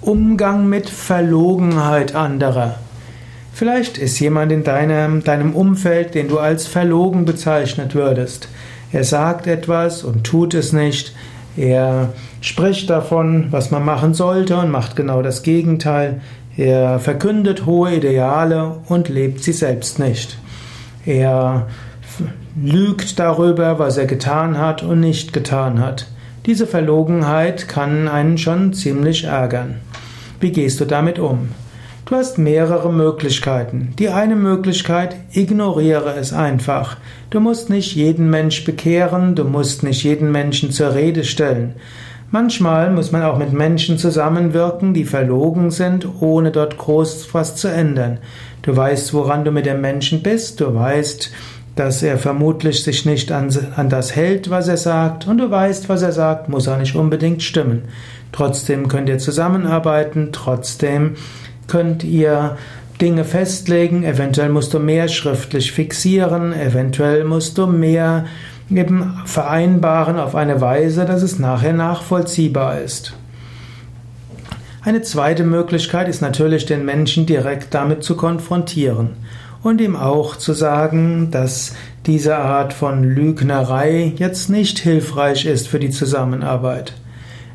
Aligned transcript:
Umgang 0.00 0.68
mit 0.68 0.88
Verlogenheit 0.88 2.14
anderer. 2.14 2.76
Vielleicht 3.52 3.96
ist 3.96 4.20
jemand 4.20 4.52
in 4.52 4.64
deinem, 4.64 5.24
deinem 5.24 5.54
Umfeld, 5.54 6.14
den 6.14 6.28
du 6.28 6.38
als 6.38 6.66
verlogen 6.66 7.24
bezeichnet 7.24 7.94
würdest. 7.94 8.48
Er 8.92 9.04
sagt 9.04 9.46
etwas 9.46 10.04
und 10.04 10.24
tut 10.24 10.52
es 10.54 10.72
nicht. 10.72 11.14
Er 11.56 12.12
spricht 12.42 12.90
davon, 12.90 13.46
was 13.50 13.70
man 13.70 13.84
machen 13.84 14.12
sollte 14.12 14.58
und 14.58 14.70
macht 14.70 14.94
genau 14.94 15.22
das 15.22 15.42
Gegenteil. 15.42 16.20
Er 16.56 16.98
verkündet 16.98 17.66
hohe 17.66 17.94
Ideale 17.94 18.78
und 18.88 19.08
lebt 19.08 19.42
sie 19.42 19.52
selbst 19.52 19.98
nicht. 19.98 20.38
Er 21.06 21.66
lügt 22.62 23.18
darüber, 23.18 23.78
was 23.78 23.96
er 23.96 24.06
getan 24.06 24.58
hat 24.58 24.82
und 24.82 25.00
nicht 25.00 25.32
getan 25.32 25.80
hat. 25.80 26.06
Diese 26.46 26.68
Verlogenheit 26.68 27.66
kann 27.66 28.06
einen 28.06 28.38
schon 28.38 28.72
ziemlich 28.72 29.24
ärgern. 29.24 29.80
Wie 30.38 30.52
gehst 30.52 30.78
du 30.80 30.84
damit 30.84 31.18
um? 31.18 31.48
Du 32.04 32.14
hast 32.14 32.38
mehrere 32.38 32.92
Möglichkeiten. 32.92 33.92
Die 33.98 34.10
eine 34.10 34.36
Möglichkeit, 34.36 35.16
ignoriere 35.32 36.14
es 36.14 36.32
einfach. 36.32 36.98
Du 37.30 37.40
musst 37.40 37.68
nicht 37.68 37.96
jeden 37.96 38.30
Mensch 38.30 38.64
bekehren, 38.64 39.34
du 39.34 39.42
musst 39.42 39.82
nicht 39.82 40.04
jeden 40.04 40.30
Menschen 40.30 40.70
zur 40.70 40.94
Rede 40.94 41.24
stellen. 41.24 41.74
Manchmal 42.30 42.92
muss 42.92 43.10
man 43.10 43.24
auch 43.24 43.38
mit 43.38 43.52
Menschen 43.52 43.98
zusammenwirken, 43.98 44.94
die 44.94 45.04
verlogen 45.04 45.72
sind, 45.72 46.06
ohne 46.20 46.52
dort 46.52 46.78
groß 46.78 47.28
was 47.32 47.56
zu 47.56 47.66
ändern. 47.66 48.18
Du 48.62 48.76
weißt, 48.76 49.14
woran 49.14 49.44
du 49.44 49.50
mit 49.50 49.66
dem 49.66 49.80
Menschen 49.80 50.22
bist, 50.22 50.60
du 50.60 50.72
weißt, 50.72 51.32
dass 51.76 52.02
er 52.02 52.16
vermutlich 52.16 52.82
sich 52.82 53.04
nicht 53.04 53.30
an, 53.30 53.54
an, 53.76 53.90
das 53.90 54.16
hält, 54.16 54.50
was 54.50 54.66
er 54.66 54.78
sagt, 54.78 55.26
und 55.26 55.38
du 55.38 55.50
weißt, 55.50 55.88
was 55.88 56.02
er 56.02 56.12
sagt, 56.12 56.48
muss 56.48 56.68
auch 56.68 56.78
nicht 56.78 56.96
unbedingt 56.96 57.42
stimmen. 57.42 57.82
Trotzdem 58.32 58.88
könnt 58.88 59.10
ihr 59.10 59.18
zusammenarbeiten, 59.18 60.30
trotzdem 60.32 61.16
könnt 61.68 62.02
ihr 62.02 62.56
Dinge 63.00 63.24
festlegen, 63.24 64.04
eventuell 64.04 64.48
musst 64.48 64.72
du 64.72 64.78
mehr 64.78 65.06
schriftlich 65.08 65.70
fixieren, 65.72 66.54
eventuell 66.54 67.24
musst 67.24 67.58
du 67.58 67.66
mehr 67.66 68.24
eben 68.70 69.20
vereinbaren 69.26 70.18
auf 70.18 70.34
eine 70.34 70.62
Weise, 70.62 71.04
dass 71.04 71.22
es 71.22 71.38
nachher 71.38 71.74
nachvollziehbar 71.74 72.80
ist. 72.80 73.12
Eine 74.82 75.02
zweite 75.02 75.44
Möglichkeit 75.44 76.08
ist 76.08 76.22
natürlich, 76.22 76.64
den 76.64 76.86
Menschen 76.86 77.26
direkt 77.26 77.74
damit 77.74 78.02
zu 78.02 78.16
konfrontieren 78.16 79.10
und 79.66 79.80
ihm 79.80 79.96
auch 79.96 80.36
zu 80.36 80.52
sagen, 80.52 81.30
dass 81.30 81.74
diese 82.06 82.36
Art 82.36 82.72
von 82.72 83.02
Lügnerei 83.02 84.12
jetzt 84.16 84.48
nicht 84.48 84.78
hilfreich 84.78 85.44
ist 85.44 85.66
für 85.66 85.80
die 85.80 85.90
Zusammenarbeit. 85.90 86.94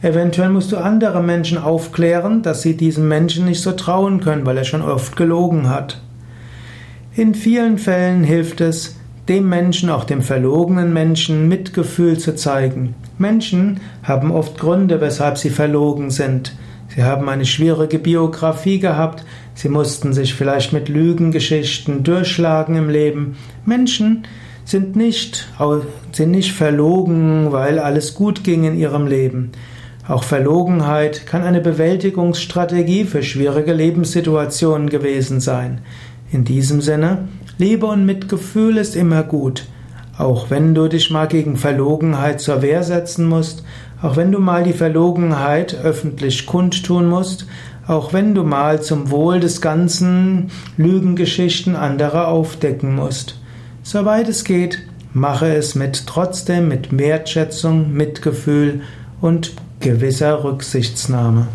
Eventuell 0.00 0.48
musst 0.48 0.72
du 0.72 0.78
andere 0.78 1.22
Menschen 1.22 1.58
aufklären, 1.58 2.42
dass 2.42 2.62
sie 2.62 2.76
diesem 2.76 3.08
Menschen 3.08 3.44
nicht 3.44 3.60
so 3.60 3.72
trauen 3.72 4.20
können, 4.20 4.46
weil 4.46 4.56
er 4.56 4.64
schon 4.64 4.80
oft 4.80 5.16
gelogen 5.16 5.68
hat. 5.68 6.00
In 7.14 7.34
vielen 7.34 7.78
Fällen 7.78 8.24
hilft 8.24 8.60
es, 8.60 8.96
dem 9.28 9.48
Menschen, 9.48 9.90
auch 9.90 10.04
dem 10.04 10.22
verlogenen 10.22 10.94
Menschen, 10.94 11.48
Mitgefühl 11.48 12.16
zu 12.16 12.34
zeigen. 12.34 12.94
Menschen 13.18 13.80
haben 14.02 14.30
oft 14.30 14.58
Gründe, 14.58 15.02
weshalb 15.02 15.36
sie 15.36 15.50
verlogen 15.50 16.10
sind. 16.10 16.54
Sie 16.94 17.04
haben 17.04 17.28
eine 17.28 17.44
schwierige 17.44 17.98
Biografie 17.98 18.78
gehabt, 18.78 19.24
sie 19.54 19.68
mussten 19.68 20.12
sich 20.12 20.34
vielleicht 20.34 20.72
mit 20.72 20.88
Lügengeschichten 20.88 22.02
durchschlagen 22.02 22.76
im 22.76 22.88
Leben. 22.88 23.36
Menschen 23.66 24.24
sind 24.64 24.96
nicht, 24.96 25.48
sind 26.12 26.30
nicht 26.30 26.52
verlogen, 26.52 27.52
weil 27.52 27.78
alles 27.78 28.14
gut 28.14 28.44
ging 28.44 28.64
in 28.64 28.76
ihrem 28.76 29.06
Leben. 29.06 29.52
Auch 30.06 30.22
Verlogenheit 30.22 31.26
kann 31.26 31.42
eine 31.42 31.60
Bewältigungsstrategie 31.60 33.04
für 33.04 33.22
schwierige 33.22 33.74
Lebenssituationen 33.74 34.88
gewesen 34.88 35.40
sein. 35.40 35.82
In 36.32 36.44
diesem 36.44 36.80
Sinne, 36.80 37.28
Liebe 37.58 37.86
und 37.86 38.06
Mitgefühl 38.06 38.78
ist 38.78 38.96
immer 38.96 39.22
gut. 39.22 39.66
Auch 40.18 40.50
wenn 40.50 40.74
du 40.74 40.88
dich 40.88 41.12
mal 41.12 41.28
gegen 41.28 41.56
Verlogenheit 41.56 42.40
zur 42.40 42.60
Wehr 42.60 42.82
setzen 42.82 43.26
musst, 43.26 43.62
auch 44.02 44.16
wenn 44.16 44.32
du 44.32 44.40
mal 44.40 44.64
die 44.64 44.72
Verlogenheit 44.72 45.76
öffentlich 45.82 46.44
kundtun 46.44 47.08
musst, 47.08 47.46
auch 47.86 48.12
wenn 48.12 48.34
du 48.34 48.42
mal 48.42 48.82
zum 48.82 49.10
Wohl 49.10 49.38
des 49.38 49.60
Ganzen 49.60 50.50
Lügengeschichten 50.76 51.76
anderer 51.76 52.28
aufdecken 52.28 52.96
musst. 52.96 53.38
Soweit 53.84 54.28
es 54.28 54.42
geht, 54.42 54.80
mache 55.12 55.54
es 55.54 55.76
mit 55.76 56.06
trotzdem 56.06 56.68
mit 56.68 56.98
Wertschätzung, 56.98 57.92
Mitgefühl 57.92 58.82
und 59.20 59.54
gewisser 59.80 60.42
Rücksichtsnahme. 60.42 61.46